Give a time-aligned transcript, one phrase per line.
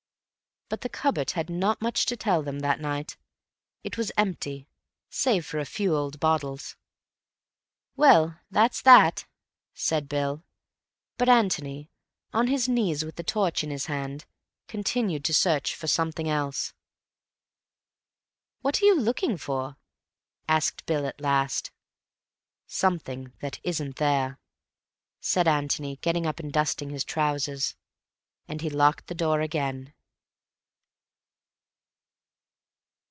[0.69, 3.17] But the cupboard had not much to tell them that night.
[3.83, 4.69] It was empty
[5.09, 6.77] save for a few old bottles.
[7.97, 9.25] "Well, that's that,"
[9.73, 10.45] said Bill.
[11.17, 11.91] But Antony,
[12.31, 14.23] on his knees with the torch in his hand,
[14.69, 16.27] continued to search for something.
[16.27, 16.73] "What
[18.81, 19.75] are you looking for?"
[20.47, 21.71] asked Bill at last.
[22.65, 24.39] "Something that isn't there,"
[25.19, 27.75] said Antony, getting up and dusting his trousers.
[28.47, 29.93] And he locked the door again.